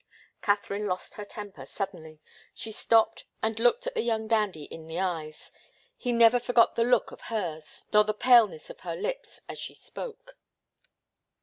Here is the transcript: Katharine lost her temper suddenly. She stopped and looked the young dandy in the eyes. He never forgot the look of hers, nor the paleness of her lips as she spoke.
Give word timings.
Katharine 0.41 0.87
lost 0.87 1.13
her 1.13 1.25
temper 1.25 1.63
suddenly. 1.63 2.19
She 2.55 2.71
stopped 2.71 3.25
and 3.43 3.59
looked 3.59 3.87
the 3.93 4.01
young 4.01 4.27
dandy 4.27 4.63
in 4.63 4.87
the 4.87 4.99
eyes. 4.99 5.51
He 5.95 6.11
never 6.11 6.39
forgot 6.39 6.73
the 6.73 6.83
look 6.83 7.11
of 7.11 7.21
hers, 7.21 7.85
nor 7.93 8.03
the 8.03 8.15
paleness 8.15 8.71
of 8.71 8.79
her 8.79 8.95
lips 8.95 9.41
as 9.47 9.59
she 9.59 9.75
spoke. 9.75 10.39